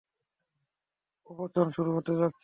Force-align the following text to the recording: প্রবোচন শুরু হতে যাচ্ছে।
প্রবোচন 1.27 1.67
শুরু 1.71 1.89
হতে 1.95 2.13
যাচ্ছে। 2.15 2.39